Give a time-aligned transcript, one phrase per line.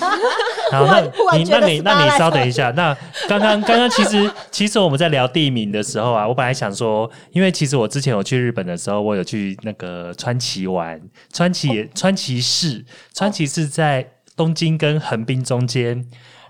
[0.72, 1.00] 好，那
[1.36, 2.70] 你那你那你稍等一下。
[2.72, 2.96] 那
[3.28, 11.00] 刚刚刚刚其实其实我们在聊地名的时候啊，我本来想说，因为其实我之前有去日本的时候，我有去那个川崎玩，
[11.32, 16.04] 川崎也川崎市，川崎市在东京跟横滨中间。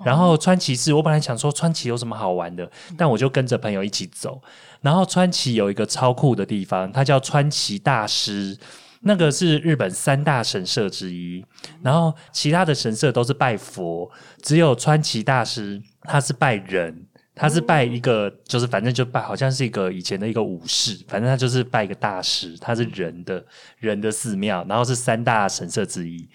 [0.04, 4.42] 然后川崎市，我本来想说川崎有什么好玩的，但我就跟着朋友一起走。
[4.82, 8.58] 然后川崎有一个超酷的地方，它叫川崎大师。
[9.00, 11.44] 那个是日本三大神社之一，
[11.82, 14.10] 然后其他的神社都是拜佛，
[14.42, 23.44] 只有川崎大师他是拜人，他是拜一个，就是反正就拜，好像是一个以前的一个武士，反正他就是拜一个大师，他是人的
[23.78, 26.28] 人的寺庙，然后是三大神社之一。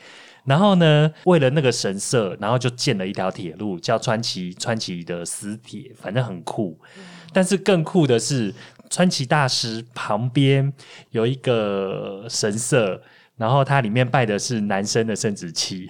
[0.43, 6.79] 然后呢，为了那个神社，然后就建了一条铁路，叫川崎川崎的私铁，反正很酷。
[7.31, 8.51] 但是更酷的是，
[8.91, 10.71] 川崎大师旁边
[11.11, 13.01] 有一个神社，
[13.37, 15.89] 然后它里面拜的是男生的生殖器。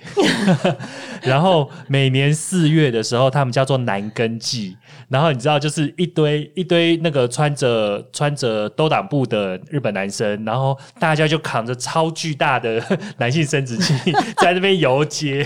[1.23, 4.77] 然后每年四月的时候，他们叫做男根祭。
[5.09, 12.81] 然后你知道，就是一堆一堆那个穿着穿着兜裆布的日本男生，然后大家就扛着超巨大的
[13.17, 13.93] 男性生殖器
[14.37, 15.45] 在那边游街，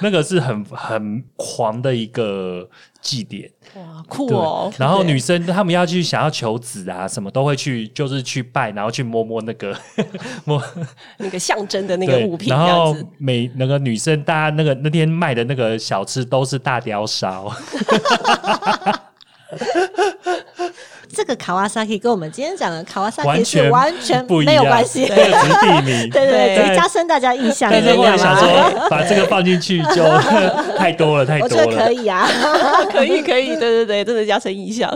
[0.00, 2.68] 那个是很很狂的一个
[3.00, 3.50] 祭典。
[3.76, 4.72] 哇，酷哦！
[4.78, 9.76] 然后女生她们要去想要求子啊，什么都会去，就是去拜，然后去摸摸那个
[10.44, 10.62] 摸
[11.18, 12.96] 那个象征的那个物品，然后。
[13.22, 17.52] 每那个女生，大家那个那天卖的那个小吃都是大雕烧，
[21.12, 25.06] 这个卡瓦萨 k 跟我们今天讲的卡瓦萨完 k 全是完全不一样，没有关系。
[25.06, 26.10] 这个只是地名。
[26.10, 28.36] 对 对对，对只是加深大家印象，但是我也想？
[28.36, 30.04] 说，把这个放进去就
[30.78, 31.92] 太多了，太多我觉得可。
[31.92, 32.28] 以啊。
[32.92, 34.88] 可以可以，对对对，真的加深印象。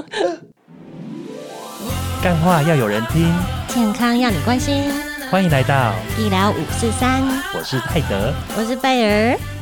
[2.23, 3.35] 干话要有人听，
[3.69, 4.85] 健康要你关心，
[5.31, 7.23] 欢迎来到，医疗五四三，
[7.59, 8.33] 我是泰德。
[8.57, 9.54] 我是贝儿。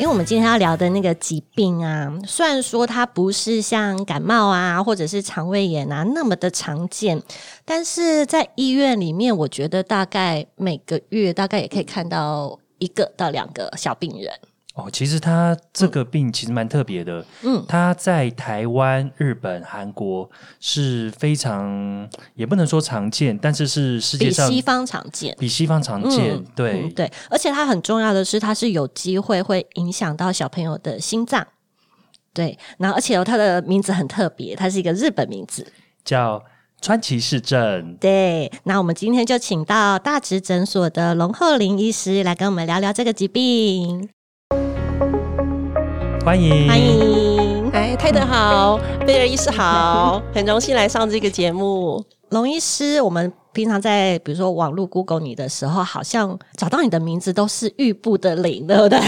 [0.00, 7.22] 因为我们今天要聊的那个疾病啊，虽然说它不是像感冒啊，或者是肠胃炎啊那么的常见，
[7.66, 14.32] 但是在医院里面，我觉得大概每个月大概也可以看到一个到两个小病人。
[14.74, 25.36] 哦，其实他这个病其实蛮特别的，嗯，他在台湾、日本、韩国是非常也不能说常见，但是是世界上比西方常见。
[25.40, 26.36] 比西方常见。
[26.36, 31.44] 嗯对，嗯对，而且它很重要的是，它是有机会会影响到小朋友的心脏。
[32.32, 35.66] 对，然后而且、哦、它的名字很特别，它是一个日本名字。
[36.04, 36.40] 叫
[36.80, 37.96] 川崎市症。
[38.00, 44.08] 对，那我们今天就请到大直诊所的龙厚林医师来跟我们聊聊这个疾病。
[46.24, 46.78] 欢迎，欢。
[46.78, 52.04] 迎哎，泰德好， 贝尔医师好，很荣幸来上这个节目。
[52.30, 53.00] 龙医师。
[53.00, 58.98] 我们平常在比如说网络 Google 你的时候，好像找到你的名字都是玉部的林，对不 对？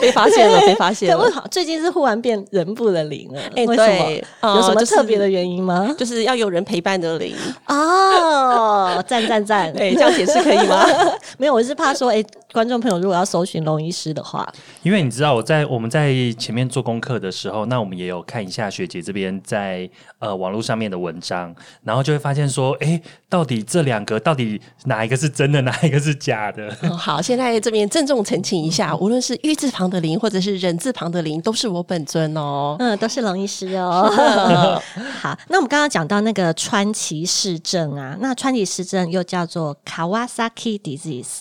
[0.00, 1.44] 被发现了，被发现了。
[1.50, 3.40] 最近是忽然变人部的林了？
[3.56, 4.56] 哎为什么？
[4.56, 5.94] 有什么特别的原因吗？
[5.98, 7.34] 就是要有人陪伴的林，
[7.66, 9.72] 哦，赞赞赞！
[9.76, 10.84] 对，这样解释可以吗？
[11.38, 14.46] 没有，我是怕说，哎、观众朋友如果要搜寻龙医师的话，
[14.82, 22.97] 因为你知道我在我们在前面做功课的时候，那我们也有看一下学姐这边在呃网络上面的文章，然后就会发现说，哎，
[23.28, 26.68] 到底这两个到底哪一个是真的，哪一个是假的？
[26.88, 32.76] 哦好，现在这边郑重澄清一下，无论是玉字旁的林，或者是人字旁的林，都是我本尊哦。
[32.78, 34.10] 嗯，都是龙医师哦。
[35.20, 41.38] 好，那我们刚刚讲到那个川崎市症啊，那川崎市症又叫做 Kawasaki disease，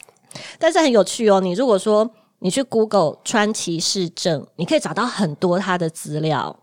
[0.59, 1.39] 但是很有趣哦。
[1.39, 6.55] 你如果说你去 Google 川崎市症，你可以找到很多它的资料，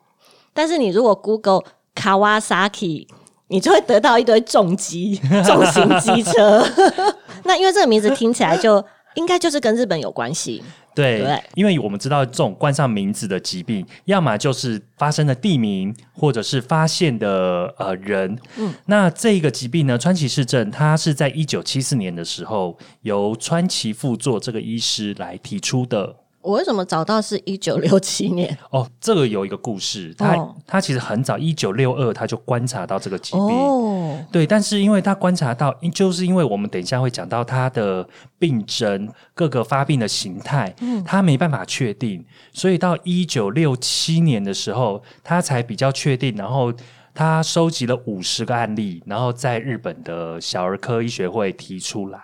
[0.52, 1.62] 但是你如果 Google
[1.94, 3.08] Kawasaki，
[3.54, 5.16] 你就会得到一堆重机、
[5.46, 6.60] 重型机车。
[7.46, 8.84] 那因为这个名字听起来就
[9.14, 10.60] 应该就是跟日本有关系。
[10.92, 18.36] 对，对因为我们知道这种冠上名字的疾病，要么就是发生的地名，或者是发现的呃人。
[18.56, 26.16] 嗯，那这个疾病呢，川崎市症，它是在一九七四年的时候，由川崎副作这个医师来提出的。
[26.44, 28.56] 我为什么找到是一九六七年？
[28.70, 33.40] 哦，这个有一个故事，他、哦他其实很早，一九六二他就观察到这个疾病。
[33.40, 38.06] 哦，对，但是因为他观察到，因就是因为我们等一下会讲到他的
[38.38, 46.72] 病症、各个发病的形态，嗯他没办法确定，所以到一九六七年的时候，他才比较确定，然后。
[47.16, 52.20] 他收集了五十个案例，然后在日本的小儿科医学会提出来。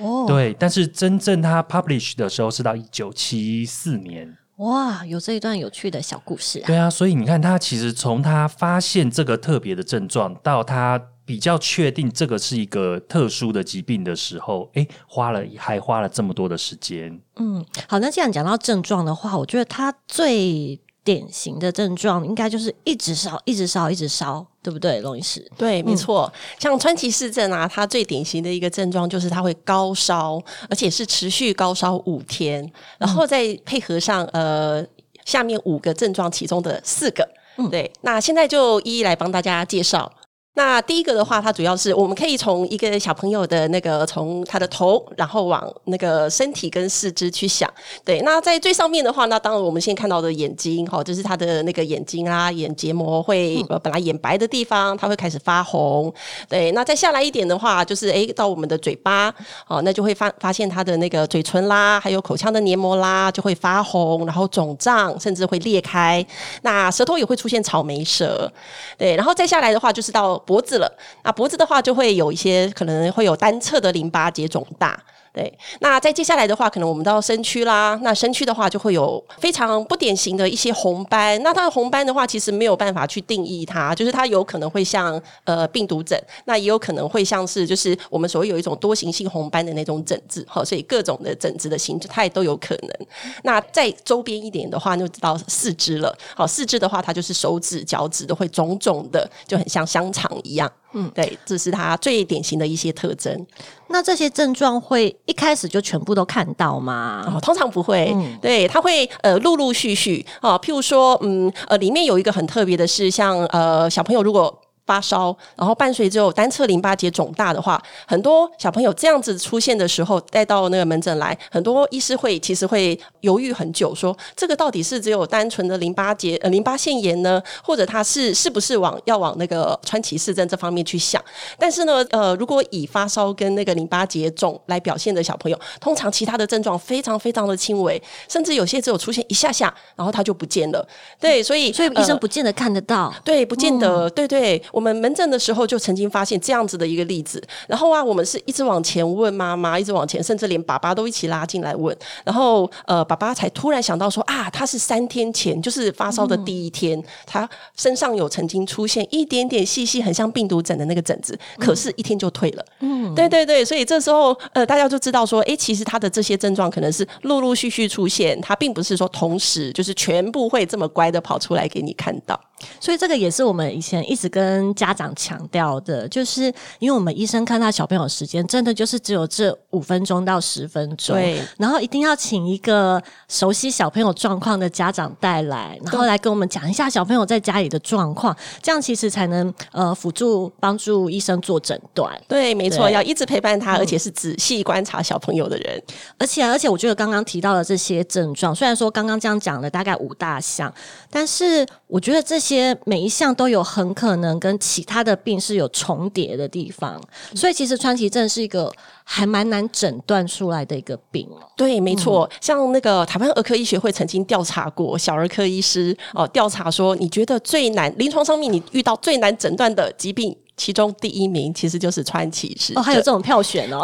[0.00, 4.36] 哦，对，但是真正他 publish 的时候是到一九七四年。
[4.56, 6.66] 哇，有这一段有趣的小故事啊！
[6.66, 17.18] 对啊，所以你看，他其实从他发现这个特别的症状到他比较确定这个是一个特殊的疾病的时候，诶，花了还花了这么多的时间。
[17.36, 25.44] 嗯，好，那既然讲到症状的话，我觉得它最典型的症状应该就是一直烧，一直烧，一直烧，对不对，龙医师？
[25.58, 26.32] 对，没错。
[26.58, 34.84] 像川崎市症啊，它最典型的一个症状就是它会高烧，而且是持续高烧五天，然后再配合上呃
[35.24, 37.28] 下面五个症状其中的四个。
[37.70, 40.10] 对，那现在就一一来帮大家介绍。
[40.54, 47.72] 那第一个的话，它主要是我们可以从一个小朋友的那个从他的头，然后往那个身体跟四肢去想。
[48.04, 56.12] 对，那在最上面的话，那当然我们现在看到的眼睛，哈，就是他的那个眼睛啊，眼结膜会呃本来眼白的地方，它会开始发红。
[56.50, 59.32] 对，那再下来一点的话，就是诶到我们的嘴巴，
[59.66, 66.24] 哦，那就会发发现他的那个嘴唇啦，还有口腔的黏膜啦，就会发红，然后肿胀，甚至会裂开。
[66.60, 68.52] 那舌头也会出现草莓舌。
[68.98, 70.90] 对，然后再下来的话，就是到脖子了，
[71.24, 75.02] 那脖子的话就会有一些可能会有单侧的淋巴结肿大。
[75.32, 75.50] 对，
[75.80, 77.98] 那在接下来的话，可能我们到身躯啦。
[78.02, 81.42] 那身躯的话，就会有非常不典型的一些红斑。
[81.42, 90.44] 那它的红斑的话，其实没有办法去定义它，就是它有可能会像呃病毒疹，那也有可能会像是就是我们所谓有一种多形性红斑的那种疹子。
[90.46, 93.06] 好，所以各种的疹子的形态都有可能。
[93.42, 96.14] 那在周边一点的话，就知道四肢了。
[96.36, 100.70] 好，四肢的话，它就是手指、脚趾都会肿肿的，就很像香肠一样。
[100.94, 103.46] 嗯，对，这是它最典型的一些特征。
[103.92, 107.24] 那这些症状会一开始就全部都看到吗？
[107.28, 108.12] 哦，通常不会。
[108.40, 114.52] 对，它会呃陆陆续续哦，譬如说，嗯呃，里面有一个很特别的是，像呃小朋友如果。
[114.92, 131.24] 发烧，然后伴随着单侧淋巴结肿大的话，很多小朋友这样子出现的时候，带到那个门诊来，很多医师会其实会犹豫很久，说这个到底是只有单纯的淋巴结呃淋巴腺炎呢，或者他是是不是往要往那个川崎氏症这方面去想？
[131.58, 140.86] 但是呢，呃，如果以发烧跟那个淋巴结肿来表现的小朋友，通常其他的症状非常非常的轻微，甚至有些只有出现一下下，然后他就不见了。
[141.18, 144.60] 对，所以所以医生不见得看得到，对，不见得，对对。
[144.70, 162.64] 我们门诊的时候就曾经发现这样子的一个例子，然后啊，我们是一直往前问妈妈，一直往前，甚至连爸爸都一起拉进来问，然后呃，爸爸才突然想到说啊，他是三天前就是发烧的第一天，他身上有曾经出现一点点细细很像病毒疹的那个疹子，可是一天就退了。
[162.80, 172.38] 嗯，对对对，所以这时候呃，大家就知道说，哎，其实他的这些症状可能是陆陆续续出现，他并不是说同时就是全部会这么乖的跑出来给你看到。
[172.80, 176.44] 所以这个也是我们以前一直跟家长强调的，就是
[176.78, 192.12] 因为我们医生看到小朋友时间真的就是只有这五分钟到十分钟，对，然后一定要请一个熟悉小朋友状况的家长带来，然后来跟我们讲一下小朋友在家里的状况，这样其实才能呃辅助帮助医生做诊断。
[192.28, 195.82] 对，没错，要一直陪伴他，而且是仔细观察小朋友的人。
[196.18, 200.72] 而且而且，我觉得刚刚提到的这些症状，虽然说刚刚这样讲了大概五大项，
[201.10, 202.51] 但是我觉得这些。
[202.52, 207.00] 些每一项都有很可能跟其他的病是有重叠的地方，
[207.34, 208.72] 所以其实川崎症是一个
[209.04, 211.40] 还蛮难诊断出来的一个病哦。
[211.56, 220.36] 对，没错，像那个台湾儿科医学会曾经调查过小儿科医师哦，调查说你觉得最难临床上面你遇到最难诊断的疾病。
[220.64, 223.80] 其中第一名其实就是川崎氏哦，还有这种票选哦，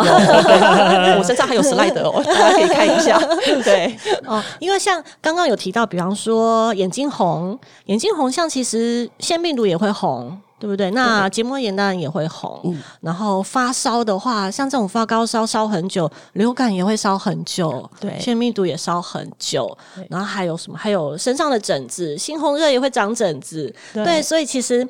[1.18, 3.18] 我身上还有 slide 哦，大 家可以看一下。
[3.64, 10.88] 对哦，因为像刚刚有提到，比方说眼睛红，眼睛红像其实腺病毒也会红，对不对？
[10.92, 12.60] 那结膜炎当然也会红。
[12.62, 19.76] 嗯，然后发烧的话，像这种发高烧烧很久，流感也会烧很久，对，腺病毒也烧很久。
[20.08, 20.78] 然后还有什么？
[20.78, 23.74] 还有身上的疹子，猩红热也会长疹子。
[23.92, 24.88] 对，所以其实。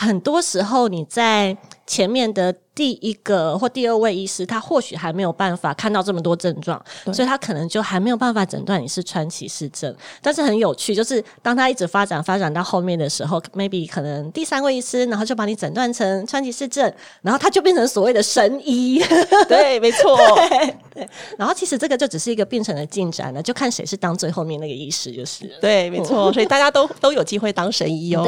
[0.00, 1.54] 很多时候，你在
[1.86, 9.94] 前面的第一个或第二位医师，他或许还没有办法看到这么多症状，所以他可能就还没有办法诊断你是川崎氏症。
[10.22, 16.90] 但是很有趣，就是当他一直发展发展到后面的时候，maybe 可能第三位医师，然后就把你诊断成川崎氏症，
[17.20, 19.02] 然后他就变成所谓的神医。
[19.46, 20.16] 对， 没错。
[20.94, 25.44] 对，然后其实这个就只是一个病程的进展了，就看谁是当最后面那个医师就是。
[25.60, 26.32] 对，没错。
[26.32, 28.24] 所以大家都都有机会当神医哦。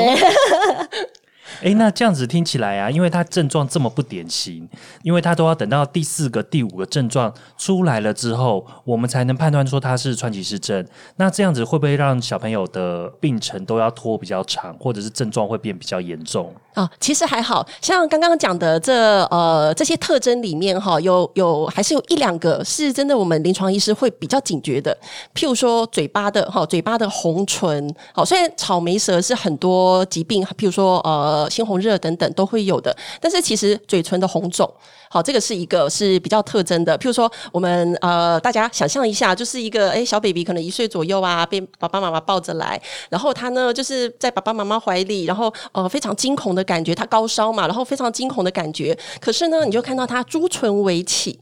[1.62, 4.68] 哎，那这样子听起来啊，因为他症状这么不典型，
[5.02, 10.86] 因为他都要等到第四个、第五个症状出来了之后，我们才能判断说他是川崎氏症。
[11.16, 16.54] 那这样子会不会让小朋友的病程都要拖比较长，或者是症状会变比较严重？
[16.74, 24.96] 啊，其实还好像刚刚讲的这呃这些特征里面哈，有有还是有一两个是真的，我们临床医师会比较警觉的。
[25.34, 31.22] 譬如说嘴巴的哈，嘴巴的红唇，好，虽然草莓舌是很多疾病，譬如说呃。
[31.32, 32.94] 呃猩红热等等都会有的。
[33.20, 34.68] 但是其实嘴唇的红肿，
[35.12, 36.98] 好，这个是一个是比较特征的。
[36.98, 51.38] 譬如说，我们呃大家想象一下，就是一个诶小 baby 可能一岁左右啊，被爸爸妈妈抱着来，然后他呢就是在爸爸妈妈怀里，然后呃非常惊恐的感觉，他高烧嘛，然后非常惊恐的感觉，可是呢你就看到他朱唇微起。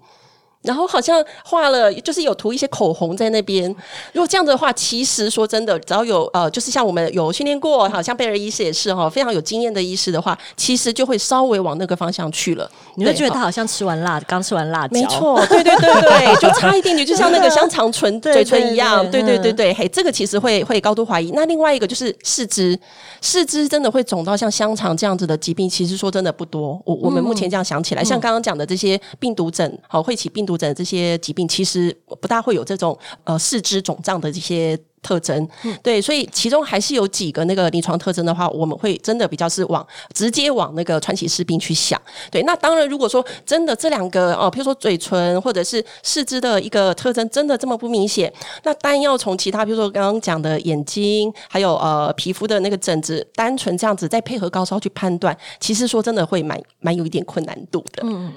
[0.62, 3.64] 然后好像画了，就是有涂一些口红在那边。
[4.12, 12.70] 如果这样的话，其实说真的，只要有呃，就是像我们有训练过，好像贝尔医师也是哈，非常有经验的医师的话，其实就会稍微往那个方向去了。
[12.96, 21.30] 你会觉得他好像吃完辣，刚吃完辣椒，没错，对对对对，就差一点点，就像那个香肠唇嘴唇一样，对对对对，嘿，这个其实会会高度怀疑。
[21.34, 22.78] 那另外一个就是四肢，
[23.22, 26.78] 四肢真的会肿到像香肠这样子的疾病，其实说真的不多。
[26.84, 30.44] 我我们目前这样想起来，像刚刚讲的这些病毒疹，好会起病。
[30.49, 34.78] 毒疹这些疾病其实不大会有这种呃四肢肿胀的这些。
[35.02, 35.48] 特征，
[35.82, 42.00] 对，所以其中还是有几个那个临床特征的话，我们会真的比较是往直接往那个川崎氏病去想。
[42.30, 58.02] 对，那当然，如果说真的这两个哦，比如说嘴唇或者是四肢的一个特征真的这么不明显，那单要从其他，比如说刚刚讲的眼睛，还有呃皮肤的那个疹子，单纯这样子再配合高烧去判断，其实说真的会蛮蛮有一点困难度的。
[58.04, 58.32] 嗯，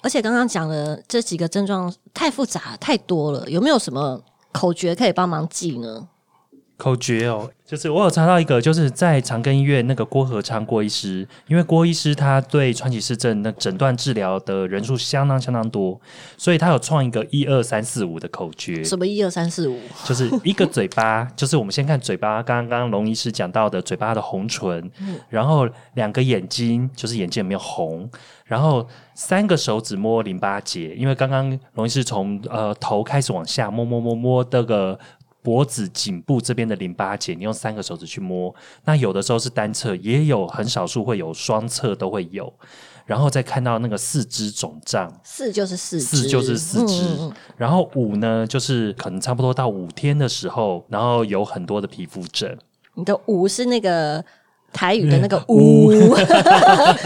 [0.00, 4.22] 而且刚刚讲的这几个症状太复杂太多了，有没有什么？
[4.54, 6.08] 口诀可以帮忙记呢？
[6.76, 16.00] 口诀哦，就是我有查到一个，就是在长庚医院那个郭和昌郭医师，因为郭医师他对川崎市症那诊断治疗的人数相当相当多，
[16.36, 18.82] 所以他有创一个一二三四五的口诀。
[18.82, 19.78] 什么一二三四五？
[20.04, 24.90] 就是一个嘴巴，就是我们先看嘴巴，刚刚龙医师讲到的嘴巴的红唇，
[25.28, 28.10] 然后两个眼睛，就是眼睛有没有红。
[28.44, 34.98] 然后三个手指摸淋巴结，因为刚刚龙医师从呃头开始往下摸摸摸摸这个
[35.44, 38.52] 脖子颈部这边的淋巴结，你用三个手指去摸。
[38.86, 42.50] 那有的时候是单侧，也有很少数会有双侧都会有。
[43.04, 52.58] 然后再看到那个四肢肿胀，四就是四四就是四肢，然后五呢就是可能差不多到五天的时候，然后有很多的皮肤疹。
[52.94, 54.24] 你的五是那个。
[54.74, 55.86] 台语的那个五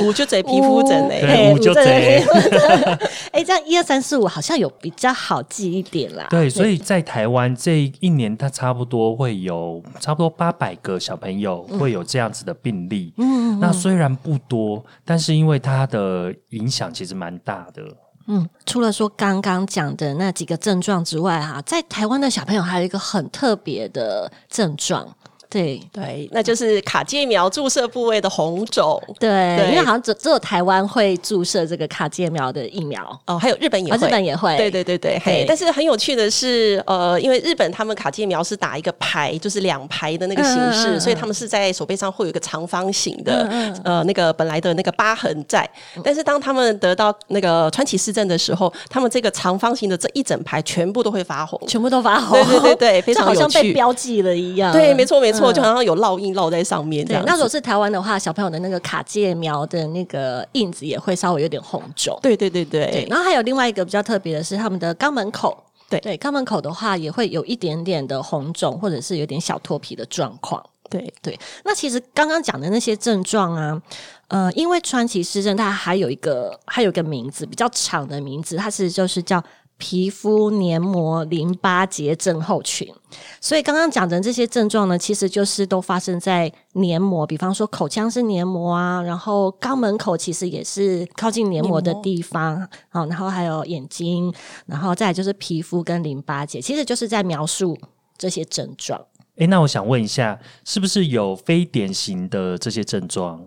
[0.00, 2.24] 五 就贼皮肤疹嘞，五就贼。
[3.30, 6.26] 哎，这样一二三四五好像有比较好记一点啦。
[6.30, 13.12] 对，所以在台湾这一年，它差不多会有差不多八百个小朋友会有这样子的病例。
[13.18, 17.82] 嗯，那虽然不多，但是因为它的影响其实蛮大的。
[18.30, 25.06] 嗯，除了说刚刚讲的那几个症状之外，哈，在台湾的小朋友还有一个很特别的症状。
[25.50, 29.02] 对对，那就是卡介苗注射部位的红肿。
[29.18, 29.30] 对，
[29.70, 34.56] 因为好像只只有台湾会注射这个卡介苗的疫苗哦，还有日本也会，日本也会。
[34.58, 35.44] 对对对对，嘿。
[35.48, 43.48] 但是很有趣的是，呃，因为日本他们卡介苗是打一个排，就是两排的那个形式，所以他们是在手背上会有一个长方形的，
[43.84, 45.68] 呃，那个本来的那个疤痕在。
[46.04, 52.38] 但是当他们得到那个川崎市政的时候，他们这个长方形的这一整排全部都会发红，全部都发红。
[52.44, 54.70] 对对对对，非常好像被标记了一样。
[54.72, 55.37] 对，没错没错。
[55.38, 57.06] 错，就好像有烙印烙在上面。
[57.06, 62.18] 这样，那如果是台湾的话，小朋友的那个卡介苗的那个印子也会稍微有点红肿。
[62.22, 63.06] 对对对对。
[63.08, 65.56] 然后还有另外一个比较特别的是，他们的肛门口，
[65.88, 70.62] 对对，肛门口的话也会有一点点的红肿，或者是有点小脱皮的状况。
[70.90, 71.38] 对对。
[71.64, 73.82] 那其实刚刚讲的那些症状啊，
[74.28, 79.42] 呃，因为川崎市症它还有一个还有一个名字比较长的名字，它是就是叫。
[79.78, 82.92] 皮肤黏膜淋巴结症候群，
[83.40, 94.34] 所以刚刚讲的这些症状呢，其实就是都发生在黏膜，比方说口腔是黏膜啊，然后肛门口其实也是靠近黏膜的地方，好，然后还有眼睛，
[94.66, 97.78] 然后再就是皮肤跟淋巴结，其实就是在描述
[98.18, 99.00] 这些症状。
[99.36, 103.40] 诶，那我想问一下，是不是有非典型的这些症状？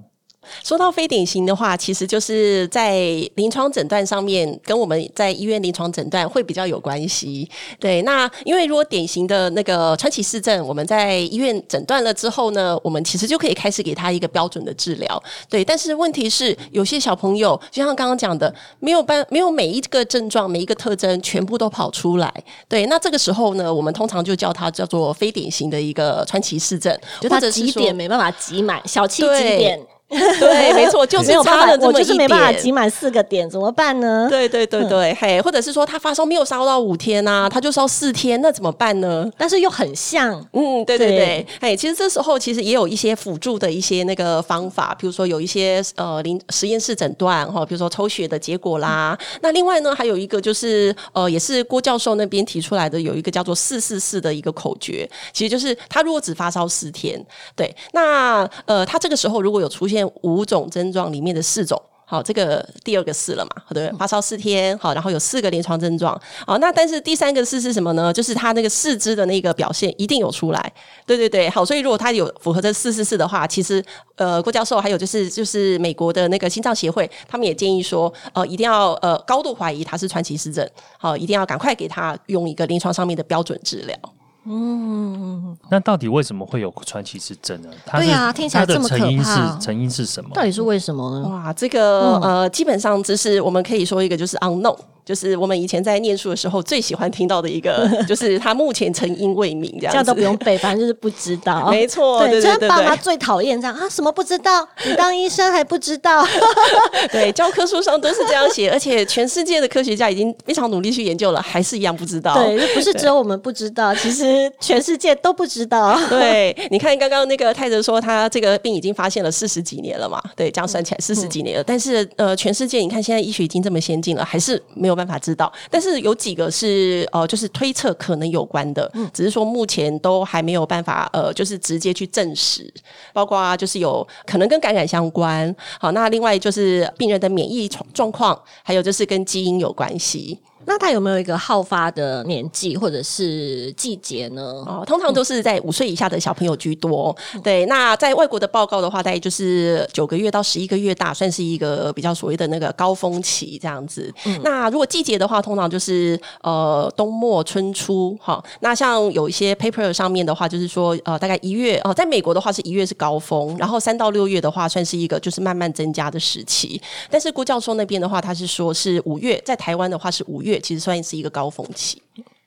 [0.64, 2.96] 说到非典型的话，其实就是在
[3.36, 7.50] 临床诊断上面，跟我们在医院临床诊断会比较有关系。
[7.80, 15.24] 对，那因为如果典型的那个川崎氏症，我们在医院诊断了之后呢，我们其实就可以开始给他一个标准的治疗。
[15.50, 22.32] 对，但是问题是，有些小朋友就像刚刚讲的，没有办没有每一个症状、每一个特征全部都跑出来。
[22.68, 26.96] 对，那这个时候呢，我们通常就叫它叫做非典型的一个川崎氏症，
[27.30, 29.80] 或者几点没办法挤满，小七几点。
[30.40, 34.28] 对，没错， 就是差了这么一点，就是没办法挤满四个点，怎么办呢？
[34.30, 39.26] 对对对对，嘿，或者是说他发烧没有烧到五天啊，他就烧四天，那怎么办呢？
[39.38, 49.18] 但是又很像，嗯，对对对，哎，其实这时候其实也有一些辅助的一些那个方法，比如说有一些呃临实验室诊断哈，比如说抽血的结果啦。
[49.42, 57.24] 那另外呢，还有一个就是呃，也是郭教授那边提出来的，有一个叫做四四四的一个口诀，其实就是他如果只发烧四天，
[57.56, 60.01] 对，那呃，他这个时候如果有出现。
[60.22, 61.82] 五种症状里面的四种。
[62.04, 63.90] 好，这个第二个是了嘛，对？
[63.98, 66.12] 发烧四天，好，然后有四个临床症状，
[66.46, 68.12] 好，那但是第三个是是什么呢？
[68.12, 70.74] 就是他那个四肢的那个表现一定有出来，
[71.06, 73.82] 对对对，好，所以如果他有符合这四四四的话，其实
[74.18, 83.98] 呃，郭教授还有就是就是美国的那个心脏协会，他们也建议说，呃，一定要呃高度怀疑他是川崎氏症，好，一定要赶快给他用一个临床上面的标准治疗。
[84.44, 87.70] 嗯，那到底为什么会有川崎氏症呢？
[87.86, 90.32] 它对呀啊听起来这么可成因怕是成因是什么？
[90.34, 91.28] 到底是为什么呢？
[91.30, 101.70] 哇，这个、呃，基本上就是我们可以说一个就是 unknown，就是我们以前在念书的时候最喜欢听到的一个， 就是他目前成因未明这样子，这样都不用背，反正就是不知道。
[101.70, 104.68] 没错对，对对对对爸妈最讨厌这样啊，什么不知道？
[104.86, 106.26] 你当医生还不知道？
[107.12, 112.34] 对，教科书上都是这样写，而且全世界的科学家已经非常努力去研究了，还是一样不知道。
[112.36, 116.00] 对，不是只有我们不知道，其实全世界都不知道。
[116.10, 120.22] 对，你看刚刚那个泰德说他这个病已经发现了四十几年了嘛？
[120.36, 121.64] 对，这样算起来四十几年了。
[121.64, 125.52] 但是呃，全世界你看现在医学已经这么先进了，还是没有办法知道。
[125.70, 132.72] 但是有几个是呃，就是推测可能有关的，只是说目前都还没有办法呃，就是直接去证实。
[133.14, 135.54] 包括啊，就是有可能跟感染相关。
[135.80, 140.40] 好，那另外就是病人的免疫状状况，还有就是跟基因有关系。
[140.66, 144.42] 那他有没有一个好发的年纪或者是季节呢？
[144.42, 147.16] 哦，通常都是在五岁以下的小朋友居多。
[147.44, 154.14] 对，那在外国的报告的话，大概就是九个月到十一个月大，算是一个比较所谓的那个高峰期这样子。
[154.44, 158.18] 那如果季节的话，通常就是呃冬末春初。
[158.22, 166.82] 哈，那像有一些 paper 上面的话，就是说呃大概一月哦、在美国的话是一月是高峰，然后三到六月的话算是一个就是慢慢增加的时期。
[167.10, 172.02] 但是郭教授那边的话，他是说是五月，在台湾的话是五月，其实算是一个高峰期。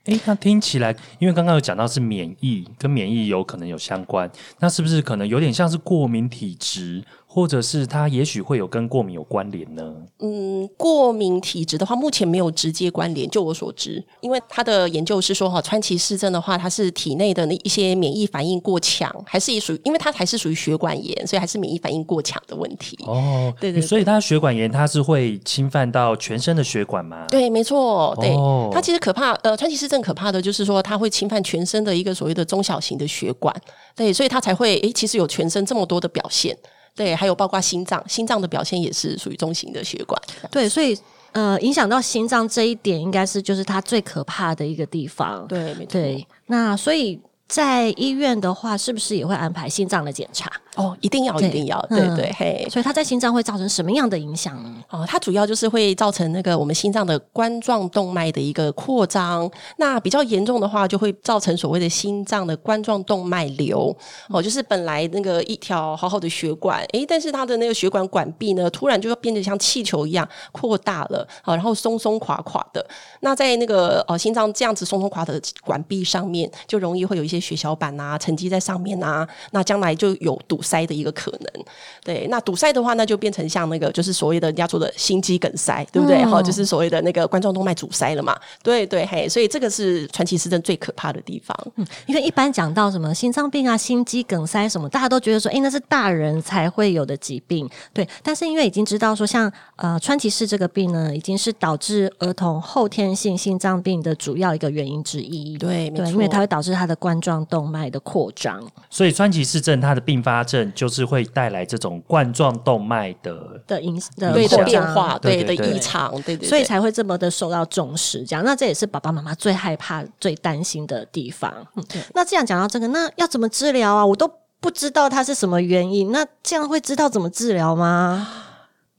[0.04, 7.02] 哎，那听起来，因为刚刚有讲到是免疫，跟免疫有可能有相关，那是不是可能有点像是过敏体质，
[7.34, 9.82] 或者是它也许会有跟过敏有关联呢？
[10.20, 13.28] 嗯，过敏体质的话，目前没有直接关联。
[13.28, 22.96] 就我所知，因为他的研究是说，哈，川崎氏症的话，它是体内的那一些免疫反应过强，还是属于，因为它还是属于血管炎，所以还是免疫反应过强的问题。
[23.04, 27.26] 哦，对对对所以它血管炎它是会侵犯到全身的血管吗？
[27.28, 29.32] 对，没错，对、哦它其实可怕。
[29.42, 33.52] 呃，川崎氏症可怕的就是说，它会侵犯全身的一个所谓的中小型的血管，
[33.96, 36.56] 对，所以它才会诶，其实有全身这么多的表现。
[36.94, 40.20] 对，还有包括心脏，心脏的表现也是属于中型的血管。
[40.50, 40.96] 对，所以
[41.32, 45.46] 呃，影响到心脏这一点，应该是就是它最可怕的一个地方。
[45.48, 45.92] 对，没错。
[45.92, 50.50] 对，那所以在医院的话，是不是也会安排心脏的检查？
[50.76, 52.66] 哦，一定要，一定要，对嗯对，嘿。
[52.68, 54.82] 所以它在心脏会造成什么样的影响呢？
[54.90, 59.48] 哦，它主要就是会造成那个我们心脏的冠状动脉的一个扩张。
[59.76, 63.96] 那比较严重的话，就会造成所谓的心脏的冠状动脉瘤。
[64.30, 72.84] 哦，就是本来那个一条好好的血管，诶，但是它的那个血管管壁呢，突然就变得像气球一样扩大了，好，然后松松垮垮的。
[73.20, 81.64] 那在那个呃心脏这样子松松垮的管壁上面，就容易会有一些血小板啊沉积在上面啊，那将来就有堵塞的一个可能。
[82.02, 86.22] 对，那堵塞的话，那就变成像那个就是所谓的人家说的心肌梗塞，对不对？
[86.22, 88.36] 嗯好、就是所谓的那个冠状动脉阻塞了嘛。
[88.62, 91.56] 对对，嘿，所以这个是传奇失症最可怕的地方。
[91.76, 97.68] 嗯因为一般讲到什么心脏病啊、心肌梗塞什么，大家都觉得说，哎，那是大人才会有的疾病。
[97.92, 105.56] 对，但是因为已经知道说，像呃川崎氏这个病呢，已经是导致儿童后天性心脏病的主要一个原因之一。
[105.56, 108.62] 对，对因为它会导致他的冠状动脉的扩张。
[108.90, 113.34] 所以川崎氏症它的并发症就是会带来这种冠状动脉的
[113.66, 118.22] 的影的对的变化，对的对对对异常，对对对，所以才会这么的受到重视。
[118.24, 121.52] 这样，那这也是爸爸妈妈最害怕、最担心的地方。
[121.76, 121.84] 嗯，
[122.14, 124.04] 那这样讲到这个，那要怎么治疗啊？
[124.04, 128.28] 我都不知道它是什么原因，那这样会知道怎么治疗吗？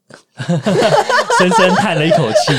[1.40, 2.54] 深深叹了一口气。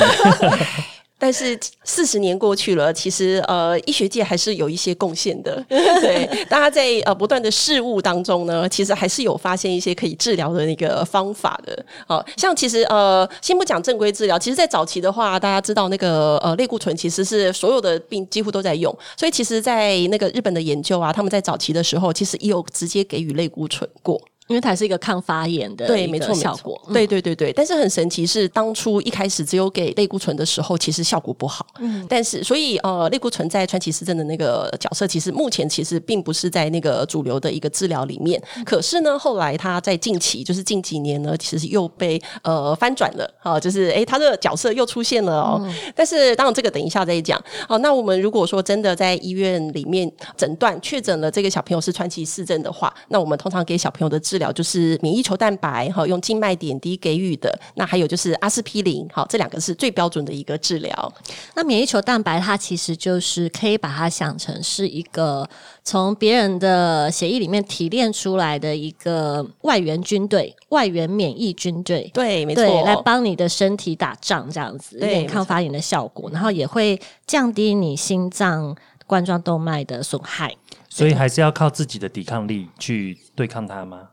[1.19, 5.65] 但是四十年过去了，其实呃，医学界还是有一些贡献的。
[5.69, 11.85] 对，大家在呃不断的事物当中呢，其实还是有发现一些可以治疗的那个方法的。
[12.07, 24.21] 好、像其实呃，先不讲正规治疗，其实，在早期的话，大家知道那个呃类固醇其实是所有的病几乎都在用，所以其实，在那个日本的研究啊，他们在早期的时候，其实也有直接给予类固醇过。
[24.49, 26.81] 因为它是一个抗发炎的对，没错，没错效果。
[26.89, 31.67] 嗯对对对对，但是很神奇是，当初一开始只有给类固醇的时候，其实效果不好。
[31.81, 38.41] 嗯，但是所以呃，类固醇在川崎市政的那个角色，其实目前其实并不是在那个主流的一个治疗里面。
[38.65, 45.69] 可是呢，后来他在近期，就是近几年呢，其实又被呃翻转了啊、就是哎，他的角色又出现了哦。
[45.95, 47.43] 但是当然这个等一下再讲。
[47.69, 57.59] 好，那我们如果说真的在医院里面诊断确诊了这个小朋友是川崎市政的话，那我们通常给小朋友的治治疗就是免疫球蛋白，哈，用静脉点滴给予的。
[57.77, 61.15] 那还有就是阿司匹林，好，这两个是最标准的一个治疗。
[61.55, 65.49] 那免疫球蛋白它其实就是可以把它想成是一个
[65.83, 72.11] 从别人的血液里面提炼出来的一个外援军队、外援免疫军队。
[72.13, 80.55] 对，没错，来帮你的身体打仗，这样子，有对点抗发炎的效果，然后也会降低你心脏冠状动脉的损害。
[80.91, 84.09] 所以还是要靠自己的抵抗力去对抗它吗？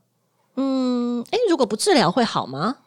[0.56, 2.78] 嗯，诶，如果不治疗会好吗？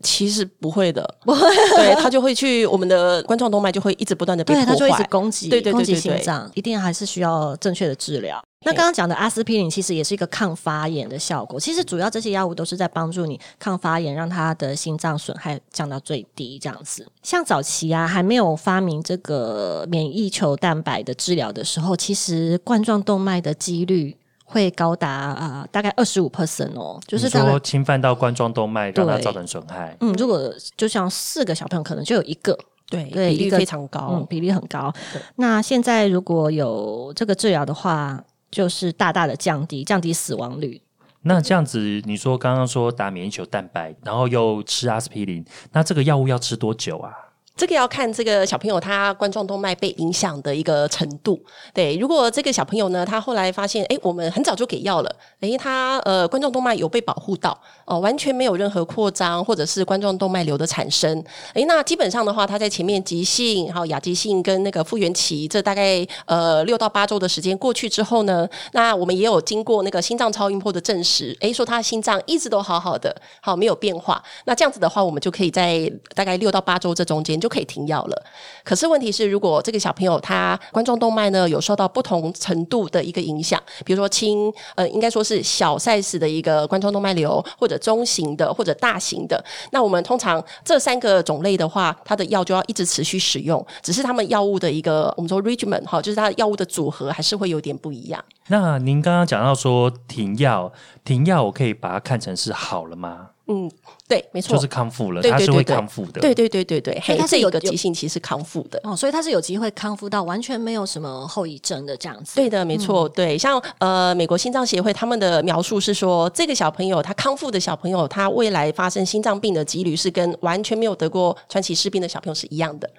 [0.00, 1.40] 其实不会的， 不会，
[1.74, 5.04] 对，它就会去我们的冠状动脉就会一直不断的被对，它破就会一直。
[5.10, 8.40] 攻击，对对对攻击对对心脏，一定还是需要正确的治疗。
[8.64, 11.58] 那嘿刚刚讲的阿司匹林其实也是一个抗发炎的效果。
[11.58, 17.04] 其实主要这些药物都是在帮助你抗发炎，让他的心脏损害降到最低，这样子。
[17.24, 24.16] 像早期啊还没有发明这个免疫球蛋白的治疗的时候，其实冠状动脉的几率
[24.50, 29.94] 会高达啊、大概二十五 percent 哦，就是说侵犯到冠状动脉，让它造成损害。
[30.00, 32.58] 嗯，如果就像四个小朋友可能就有一个
[32.88, 34.14] 对，对比例非常高。
[34.14, 34.90] 嗯，比例很高。
[35.36, 40.80] 那现在如果有这个治疗的话，就是大大的降低降低死亡率。
[41.20, 47.12] 那这样子，你说刚刚说打免疫球蛋白，然后又吃阿司匹林，那这个药物要吃多久啊？
[47.58, 51.38] 这个要看这个小朋友他冠状动脉被影响的一个程度。
[51.74, 61.12] 对，如果这个小朋友呢，他后来发现，哎，我们很早就给药了，诶，他呃冠状动脉有被保护到，哦、完全没有任何扩张或者是冠状动脉瘤的产生。
[61.54, 74.22] 诶，那基本上的话，他在前面急性、还有亚急性跟那个复原期，这大概呃六到八周的时间过去之后呢，那我们也有经过那个心脏超音波的证实，诶，说他的心脏一直都好好的，好没有变化。
[74.44, 78.24] 那这样子的话，我们就可以在大概六到八周这中间就可以停药了。
[78.64, 98.22] 可是问题是，如果这个小朋友他冠状动脉呢有受到不同程度的一个影响，比如说轻呃，应该说是小 size 的一个冠状动脉瘤，或者中型的，或者大型的，那我们通常这三个种类的话，它的药就要一直持续使用，只是他们药物的一个我们说 regimen 哈，就是它药物的组合还是会有点不一样。
[98.48, 100.72] 那您刚刚讲到说停药，
[101.04, 103.30] 停药我可以把它看成是好了吗？
[103.50, 103.70] 嗯，
[104.06, 106.20] 对，没错，就是康复了，他是会康复的。
[106.20, 108.78] 对对对对对，所以它是有个有急性期是康复的。
[108.84, 112.36] 哦，所以它是有机会康复到完全没有什么后遗症的这样子。
[112.36, 122.90] 对的，没错，对，像呃，美国心脏协会他们的描述是说，这个小朋友他康复的小朋友，他未来发生心脏病的几率是跟完全没有得过川崎氏病的小朋友是一样的。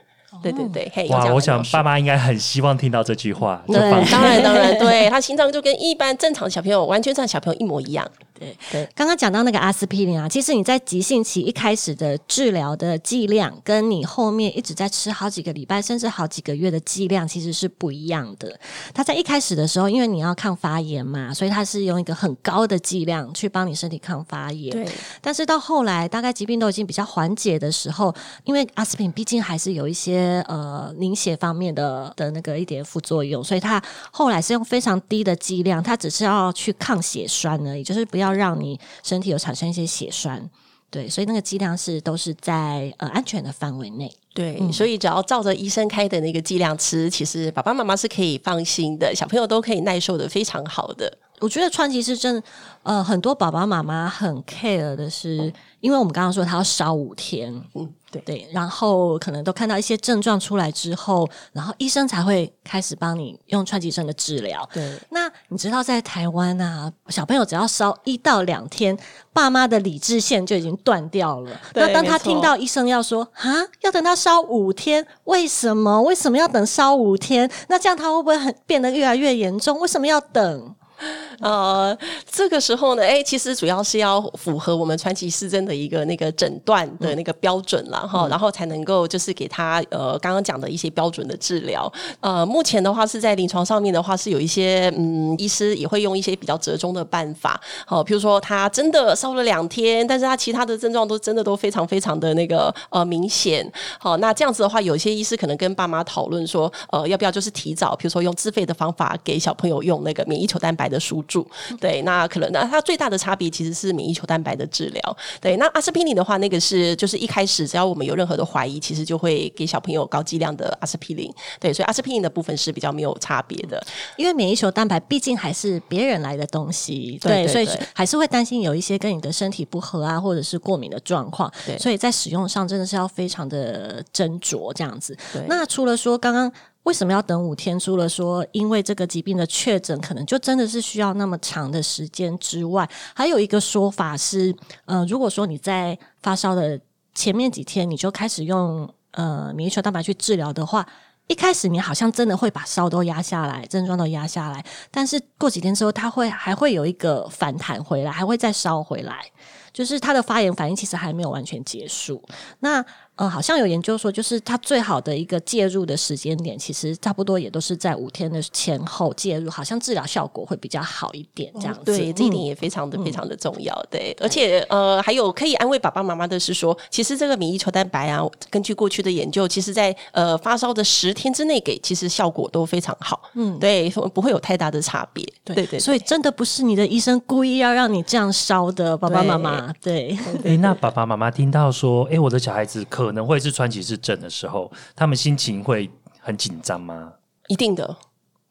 [0.43, 3.81] 对对对，嘿，哇，我想爸妈应该很希望听到这句话，就对
[4.11, 8.07] 当然当然，对他心脏就跟一般正常的小朋友，完全正常小朋友一模一样。
[8.39, 18.59] 对对刚刚讲到那个阿司匹林啊，其实你在急性期一开始的治疗的剂量，跟你后面一直在吃好几个礼拜甚至好几个月的剂量其实是不一样的。
[18.93, 24.71] 它在一开始的时候，因为你要抗发炎嘛，所以它是用一个很高的剂量去帮你身体抗发炎。
[24.71, 24.87] 对
[25.21, 28.13] 但是到后来，大概疾病都已经比较缓解的时候，
[28.45, 40.49] 因为阿司匹林毕竟还是有一些呃凝血方面的的那个一点副作用，所以它后来是用非常低的剂量，它只是要去抗血栓而已，就是不要让你身体有产生一些血栓。
[40.91, 44.11] 对，所以那个剂量是都是在呃安全的范围内。
[44.33, 51.15] 对，所以只要照着医生开的那个剂量吃，其实爸爸妈妈是可以放心的，小朋友都可以耐受的非常好的。
[51.39, 52.41] 我觉得川崎市真，
[52.83, 58.21] 呃，很多爸爸妈妈很 care 的是，因为我们刚刚说他要烧五天，嗯，对。
[58.21, 64.67] 对，然后可能都看到一些症状出来之后，然后医生才会开始帮你用川崎症的治疗。
[64.73, 68.97] 对，那你知道在台湾啊，小朋友只要烧一到两天，
[69.31, 71.51] 爸妈的理智线就已经断掉了。
[71.75, 73.47] 那当他听到医生要说啊，
[73.81, 76.01] 要等他烧五天，为什么？
[76.01, 77.49] 为什么要等烧五天？
[77.67, 79.79] 那这样他会不会很变得越来越严重？
[79.79, 80.75] 为什么要等？
[81.39, 81.97] 呃，
[82.29, 91.91] 这个时候呢，哎，其实主要是要符合我们川崎市政的一个那个诊断的那个标准了，哈、然后才能够就是给他呃刚刚讲的一些标准的治疗。
[92.19, 103.65] 呃，目前的话是在临床上面的话是有一些嗯，医师也会用一些比较折中的办法，好、比如说他真的烧了两天，但是他其他的症状都真的都非常非常的那个呃明显，
[103.99, 111.47] 好、那这样子的话，有些医师可能跟爸妈讨论说，呃，要不要就是提早，比如说用自费的方法给小朋友用那个免疫球蛋白的输注，
[111.79, 123.81] 对，那可能那它最大的差别其实是免疫球蛋白的治疗，对，那阿司匹林的话，那个是就是一开始只要我们有任何的怀疑，其实就会给小朋友高剂量的阿司匹林，对，所以阿司匹林的部分是比较没有差别的，
[124.17, 127.79] 因为免疫球蛋白毕竟还是别人来的东西，所以对对对。
[127.93, 131.51] 还是会担心有一些跟你的身体不合啊，或者是过敏的状况。
[131.65, 135.17] 对，所以在使用上真的是要非常的斟酌这样子。
[135.33, 135.41] 对。
[135.47, 136.51] 那除了说刚刚
[136.83, 137.79] 为什么要等五天？
[137.79, 146.79] 除了说因为这个疾病的确诊可能就真的是需要那么长的时间之外，还有一个说法是，呃，如果说你在发烧的
[147.13, 150.87] 前面几天你就开始用呃免疫球蛋白去治疗的话。
[151.31, 159.23] 一开始你好像真的会把烧都压下来，症状都压下来，但是过几天之后，它会还会有一个反弹回来，还会再烧回来，
[159.71, 162.19] 就是它的发炎反应其实还没有完全结束。
[162.61, 162.83] 那
[163.19, 171.51] 呃，好像有研究说，就是它最好的一个介入的时间点，其实差不多也都是在五天的前后介入，好像治疗效果会比较好一点。
[171.55, 173.77] 这样子，对，这一点也非常的非常的重要。
[173.91, 183.21] 对，而且呃，还有可以安慰爸爸妈妈的是说，其实这个免疫球蛋白啊，根据过去的研究，其实在呃发烧的十天之内给，其实效果都非常好。
[183.33, 185.27] 嗯，对，不会有太大的差别。
[185.43, 189.73] 对对，所以真的不是你的医生故意要让你这样烧的，爸爸妈妈。
[189.81, 193.08] 对， 哎，那爸爸妈妈听到说，哎，我的小孩子可。
[193.09, 197.11] 可能会是川崎市症的时候，他们心情会很紧张吗？
[197.47, 197.97] 一定的，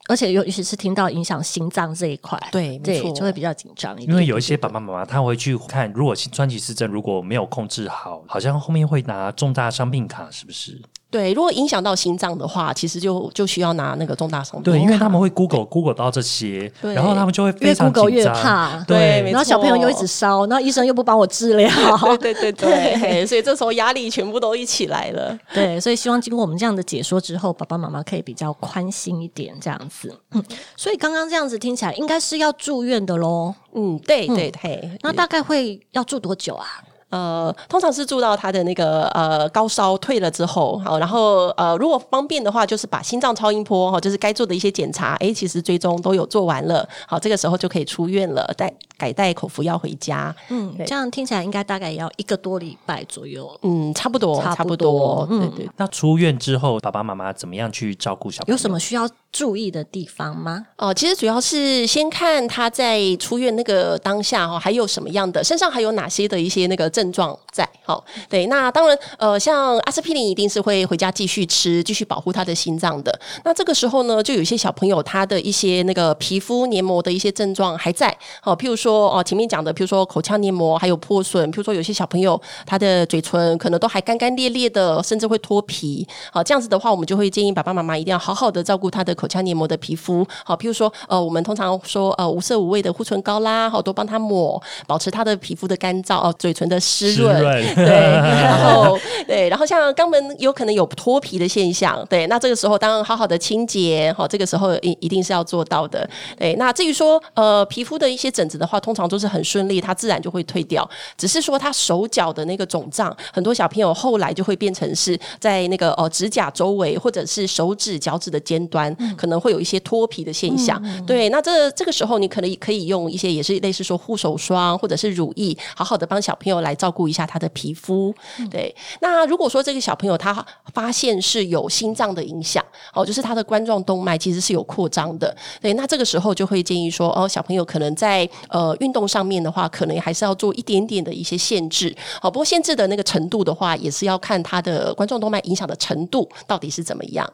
[0.09, 3.97] 而且尤其是听到影响心脏这一块，对，没错，就会比较紧张。
[4.03, 10.81] 因为有一些爸爸妈妈他会去看，如果川崎市症如果没有控制好，好像后面会拿重大伤病卡，是不是？
[11.11, 14.71] 对，如果影响到心脏的话，其实就就需要拿那个重大伤病。
[14.71, 18.85] 对，因为他们会 Google Google 到这些，然后他们就会越 Google 越怕。
[18.87, 21.71] 对，然后小朋友又一直烧，然后医生又不帮我治疗。
[22.21, 25.38] 对对 对，所以这时候压力全部都一起来了。
[25.55, 29.98] 对，所以希望经过我们这样的解说之后，爸爸妈妈可以比较宽心一点，这样子。
[30.33, 30.45] 嗯，
[30.77, 33.55] 所以刚刚这样子听起来，应该是要住院的喽。
[33.75, 34.99] 嗯，对对对。
[35.03, 36.67] 那大概会要住多久啊？
[37.11, 50.37] 呃，通常是住到他的那个呃高烧退了之后，好，然后呃如果方便的话，就是把心脏超音波哈，就是该做的一些检查，哎，其实追踪都有做完了，好，这个时候就可以出院了，带改带口服药回家。
[50.51, 53.59] 嗯，这样听起来应该大概也要一个多礼拜左右。
[53.63, 55.27] 嗯，差不多，差不多。
[55.31, 55.67] 嗯，对。
[55.79, 58.53] 那出院之后，爸爸妈妈怎么样去照顾小朋友？
[58.53, 60.67] 有什么需要注意的地方吗？
[60.77, 66.88] 哦，其实主要是先看他在出院那个当下哈，还有什么样的身上还有哪些的一些那个。
[66.99, 73.21] 症状在好，对，那当然，呃，像阿司匹林一定是会回家继续吃，继续保护他的心脏的。
[73.44, 86.07] 那这个时候呢，就有些小朋友他的一些那个皮肤黏膜的一些症状还在，好，譬如说哦，前面讲的，譬如说口腔黏膜还有破损，譬如说有些小朋友他的嘴唇可能都还干干裂裂的，甚至会脱皮。
[86.31, 90.25] 好，这样子的话，我们就会建议爸爸妈妈一定要好好的照顾他的口腔黏膜的皮肤。
[90.44, 96.79] 好，譬如说，呃，我们通常说，呃，无色无味的护唇膏啦，好多帮他抹，保持他的皮肤的干燥哦，嘴唇的。
[96.79, 97.35] 湿润，
[97.75, 106.09] 对，然后 对，然后像肛门有可能有脱皮的现象，对，那这个时候当然好好的清洁，哈，这个时候一一定是要做到的，
[106.39, 106.55] 对。
[106.55, 110.89] 那至于说呃皮肤的一些疹子的话，通常都是很顺利，它自然就会退掉。
[111.17, 120.83] 只是说他手脚的那个肿胀，很多小朋友后来就会变成是在那个哦指甲周围或者是手指脚趾的尖端，可能会有一些脱皮的现象。
[121.07, 126.75] 对，那这这个时候你可能可以用一些也是类似说护手霜或者是乳液，好好的帮小朋友来。
[126.79, 128.12] 照顾一下他的皮肤，
[128.51, 128.75] 对。
[129.01, 132.64] 那如果说这个小朋友他发现是有心脏的影响，
[132.95, 135.75] 哦，就是他的冠状动脉其实是有扩张的，对。
[135.75, 141.95] 那这个时候就会建议说，哦，小朋友可能在呃运动上面的话，可能还是要做一点点的一些限制。
[142.23, 147.31] 好，不过限制的那个程度的话，也是要看他的冠状动脉影响的程度到底是怎么样。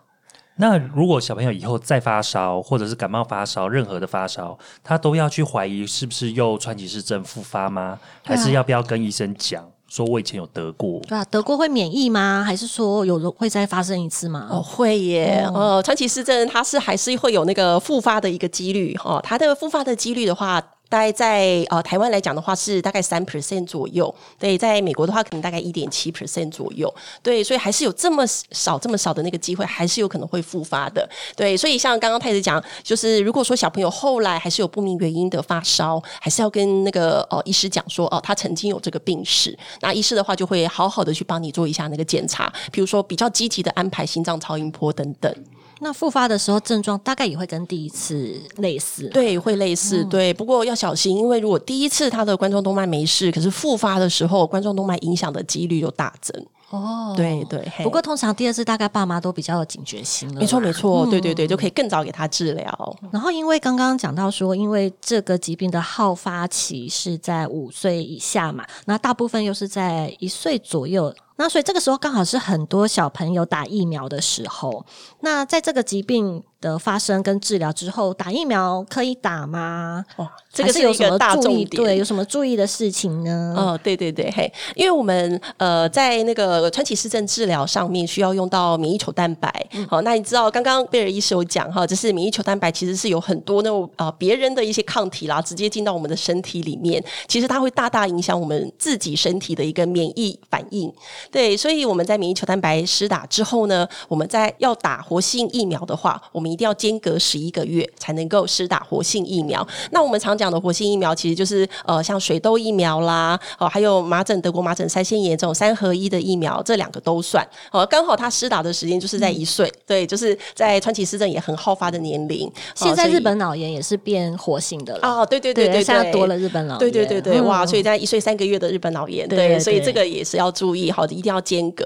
[0.56, 7.98] 那如果小朋友以后再发烧，或者是感冒发烧，任何的发烧，他都要去怀疑是不是又川崎氏症复发吗？
[8.24, 10.98] 还是要不要跟医生讲，说我以前有得过？
[11.06, 12.42] 对啊，得过会免疫吗？
[12.44, 14.48] 还是说有会再发生一次吗？
[14.50, 15.48] 哦，会耶。
[15.54, 19.20] 哦，川崎氏症它是还是会有那个复发的一个几率哦。
[19.22, 20.60] 它的复发的几率的话。
[20.94, 26.88] 大概在呃台湾来讲的话是大概三 percent 左右，对，在美国的话可能大概一点七 percent 左右，
[27.20, 45.34] 对，所以还是有这么少这么少的那个机会，还是有可能会复发的，对，所以像刚刚太子讲，就是如果说小朋友后来还是有不明原因的发烧，还是要跟那个呃医师讲说哦，他曾经有这个病史，那医师的话就会好好的去帮你做一下那个检查，比如说比较积极的安排心脏超音波等等。
[45.84, 50.32] 那复发的时候症状大概也会跟第一次类似，对，会类似，对。
[50.32, 56.42] 不过要小心，因为如果第一次他的冠状动脉没事，可是复发的时候冠状动脉影响的几率就大增。
[56.70, 57.62] 哦，对对。
[57.84, 62.96] 不过通常第二次大概爸妈都比较有警觉心了，没错没错，对对对，就可以更早给他治疗。
[63.12, 71.14] 然后因为刚刚讲到说，因为这个疾病的好发期是在五岁以下嘛，那大部分又是在一岁左右。
[71.36, 74.84] 那所以这个时候刚好是很多小朋友打疫苗的时候。
[75.20, 80.02] 那在这个疾病的发生跟治疗之后，打疫苗可以打吗？
[80.16, 81.42] 哇，这个是有什么一个大注意？
[81.42, 81.82] 重点。
[81.82, 83.54] 对，有什么注意的事情呢？
[83.54, 89.52] 哦，对对对，嘿，因为我们呃在那个川崎市政治疗上面需要用到免疫球蛋白，
[89.88, 100.90] 好、那你知道刚刚贝尔医师有讲哈，就是免疫球蛋白其实是有很多那种呃别人的一些抗体啦，直接进到我们的身体里面，其实它会大大影响我们自己身体的一个免疫反应。
[101.30, 109.66] 对，所以我们在免疫球蛋白施打之后呢，我们在要打活性疫苗的话，我们一定要间隔十一个月才能够施打活性疫苗。
[109.90, 117.44] 那我们常讲的活性疫苗，其实就是呃像水痘疫苗啦，哦还有麻疹、德国麻疹、腮腺炎这种三合一的疫苗，这两个都算。
[117.72, 122.50] 哦，刚好他施打的时间就是在一岁，对，就是在川崎氏症也很好发的年龄。
[122.76, 125.08] 现在日本脑炎也是变活性的了。
[125.08, 126.78] 哦，对对对对，现在多了日本脑炎。
[126.78, 127.66] 对对对对，嗯哇！
[127.66, 131.84] 所以在一岁三个月的日本脑炎，对，对对对所以这个也是要注意，好的，一定要间隔。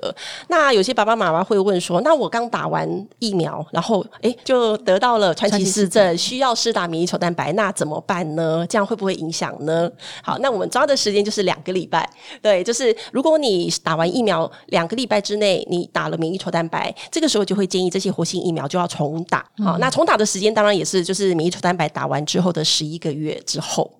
[0.48, 8.66] 那有些爸爸妈妈会问说，那我刚打完疫苗，然后哎就得到了川崎市症，需要施打免疫球蛋白，那怎么办呢？
[8.68, 9.90] 这样会不会影响呢？
[10.22, 12.08] 好，那我们抓的时间就是两个礼拜，
[12.42, 19.44] 对，就是如果你打完疫苗两个礼拜之内，你打了免疫球蛋白，这个时候就会建议这些活性疫苗就要重打。
[19.64, 23.90] 好，那重打的时间当然也是就是免疫球蛋白打完之后的十一个月之后。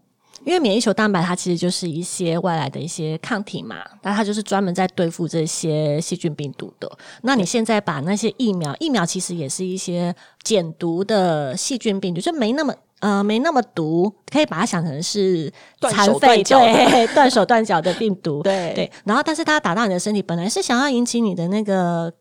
[0.49, 6.91] 因为免疫球蛋白它其实就是一些外来的一些抗体嘛，那它就是专门在对付这些细菌病毒的。
[7.21, 12.75] 那你现在把那些疫苗，疫苗其实也是一些减毒的细菌病毒，就没那么。
[13.01, 15.49] 呃，没那么毒，可以把它想成是
[15.83, 18.91] 残废，对， 断手断脚的病毒，对对。
[19.05, 22.13] 然后，但是它打到你的身体，本来是想要引起你的那个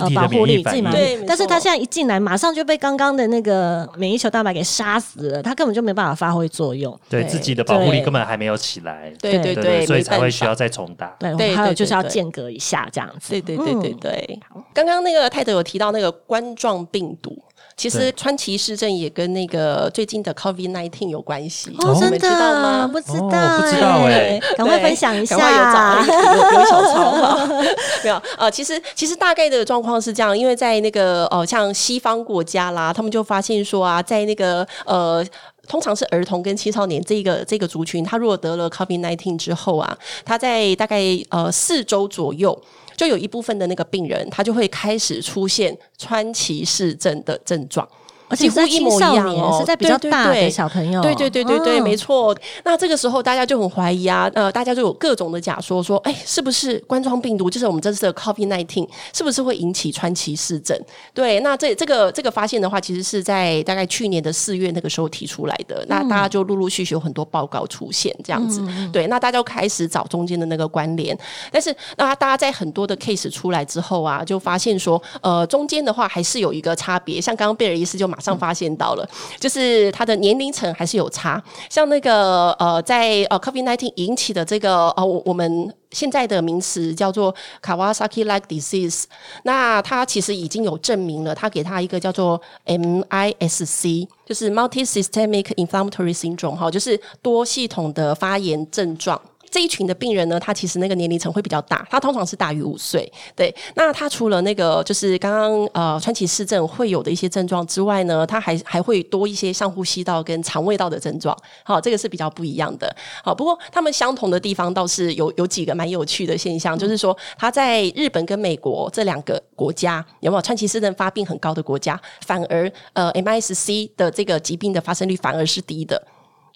[0.08, 0.90] 己的呃保护力，自免疫反应己嘛。
[0.92, 6.98] 对但是他现在一进来，马上就被刚刚的那个免疫球蛋白给杀死了，他根本就没办法发挥作用。
[7.10, 11.14] 对对自己的保护力对根本还没有起来，对对对对，所以没办法才会需要再重打。
[11.18, 13.30] 对，对有就是要间隔一下这样子。
[13.30, 14.40] 对对对对嗯对，
[14.72, 17.36] 刚刚那个泰德有提到那个冠状病毒。
[17.82, 22.86] 其实川崎市政也跟那个最近的 COVID nineteen 有关系，哦，真你们知道的吗？
[22.86, 26.32] 不知哦道，不知道哎哎，赶快分享一赶快有找下。
[26.32, 27.48] 有有小抄哈，
[28.04, 35.26] 没有呃，其实其实大概的状况是这样，因为在那个呃像西方国家啦，他们就发现说啊，在那个呃。
[35.68, 42.60] 通常是儿童跟青少年这个这个族群，他如果得了 COVID nineteen 之后啊，他在大概呃四周左右，
[42.96, 47.88] 就有一部分的那个病人，他就会开始出现川崎氏症的症状。
[48.32, 52.34] 而且几乎一模一青少样哦年是在比较大的对小朋友，对对对对对，哦没错。
[52.64, 60.74] 那这个时候大家就很怀疑啊，呃，大家就有各种的假说，说，哎，是不是冠状病毒，就是我们这次的 COVID nineteen，是不是会引起川崎市症？
[61.12, 65.84] 对，那这这个这个发现的话，其实是在大概去年的四月那个时候提出来的。
[65.88, 68.66] 那大家就陆陆续续有很多报告出现，这样子。
[68.90, 71.16] 对，那大家就开始找中间的那个关联。
[71.50, 77.20] 但是，那大家在很多的 case 出来之后啊，就发现说，呃，中间的话还是有一个差别。
[77.20, 79.08] 像刚刚贝尔医师就马上发现到了，
[79.38, 81.42] 就是他的年龄层还是有差。
[81.68, 85.74] 像那个呃，在呃 COVID nineteen 引起的这个呃，我们。
[85.92, 89.04] 现在的名词叫做 Kawasaki-like disease，
[89.42, 99.20] 那他其实已经有证明了，他给他一个叫做 MISC，就是 multi-systemic inflammatory syndrome，哈，就是多系统的发炎症状。
[99.52, 103.12] 这一群的病人呢，他其实那个年龄层会比较大，他通常是大于五岁。
[103.36, 111.36] 对，那他除了那个就是刚刚呃川崎市症会有的一些症状之外呢，他还还会多一些上呼吸道跟肠胃道的症状。
[111.62, 112.90] 好，这个是比较不一样的。
[113.22, 126.02] 好，不过他们相同的地方倒是有有几个蛮有趣的现象，就是说他在日本跟美国这两个国家有没有川崎市症发病很高的国家，反而呃 MISC 的这个疾病的发生率反而是低的。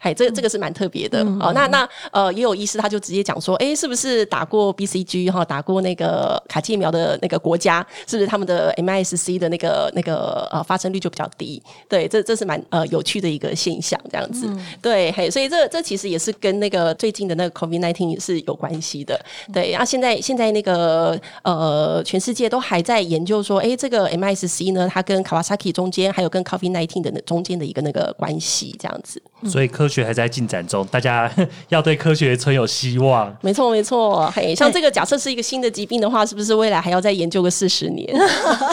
[0.07, 1.51] 嗨，这这个是蛮特别的、哦。
[1.53, 11.61] 那那呃，也有医师他就直接讲说，哎，是不是打过 BCG 哈，打过那个卡介苗的那个国家，是不是他们的 MISC 的那个那个呃发生率就比较低？
[11.88, 14.49] 对，这这是蛮呃有趣的一个现象，这样子。
[14.81, 19.21] 对，嘿，所以这这其实也是跟那个最近的那个 COVID nineteen 也是有关系的。
[19.53, 29.21] 对，然后现在现在那个呃，全世界都还在研究说，哎，这个 MISC 呢，它跟 Kawasaki 中间，还有跟 COVID nineteen 的那中间的一个那个关系，这样子。
[29.45, 31.30] 所以科学还在进展中，大家
[31.68, 33.35] 要对科学存有希望。
[33.40, 34.30] 没错，没错。
[34.35, 38.06] 嘿，像这个假设是一个新的疾病的话，是不是未来还要再研究个四十年？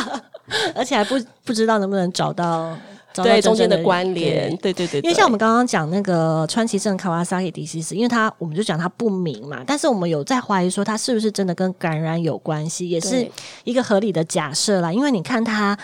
[0.75, 2.75] 而且还不不知道能不能找到
[3.13, 13.31] 找到对中间的关联对，对对对，因为像我们刚刚讲那个川崎症 Kawasaki disease，因为它我们就讲它不明嘛，但是我们有在怀疑说它是不是真的跟感染有关系，也是对
[13.63, 14.91] 一个合理的假设啦。
[14.91, 15.77] 因为你看它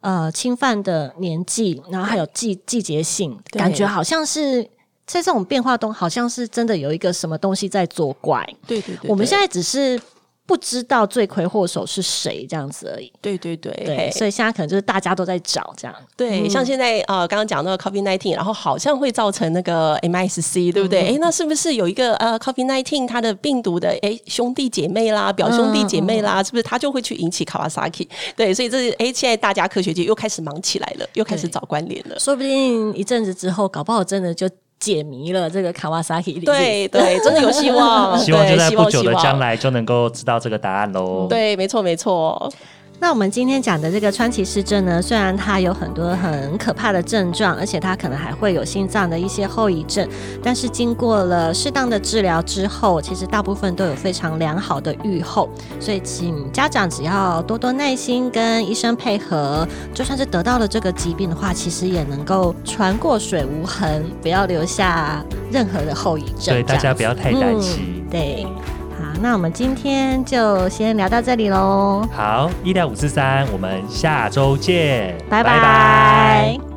[0.00, 4.66] 呃侵犯的年纪，然后还有季季节性，感觉好像是
[5.06, 8.46] 在这种变化中，好像是真的有一个什么东西在作怪。
[8.66, 10.00] 对对对，我们现在在只是
[10.46, 13.10] 不知道罪魁祸首是谁这样子而已。
[13.22, 15.96] 对对对，对，所以现在可能就是大家都在找这样。
[16.16, 21.14] 对，像现在呃，刚刚讲那个 COVID nineteen，然后好像会造成那个 MIS-C，对不对？
[21.14, 28.06] 哎、那是不是有一个呃 COVID nineteen 它的病毒的哎兄弟姐妹啦、表兄弟姐妹啦，是不是它就会去引起 Kawasaki？
[28.36, 32.18] 对，所以这是哎，现在大家科学界又开始忙起来了，又开始找关联了。
[32.18, 34.46] 说不定一阵子之后，搞不好真的就
[34.78, 42.52] 解谜了这个卡瓦萨 k 对对， 真的有希望， 希望就在不久的将来就能够知道这个答案喽。，对，没错没错。
[43.00, 50.08] 那我们今天讲的这个川崎氏症呢，虽然它有很多很可怕的症状，而且它可能还会有心脏的一些后遗症，
[50.42, 55.50] 但是经过了适当的治疗之后，其实大部分都有非常良好的预后。
[55.78, 66.54] 所以，请家长只要多多耐心跟医生配合，就算是得到了这个疾病的话，其实也能够船过水无痕，不要留下任何的后遗症。
[66.54, 68.06] 所以大家不要太担嗯心。
[68.10, 68.83] 对，好，
[69.20, 76.73] 那我们今天就先聊到这里喽，好，医疗五四三，我们下周见，拜拜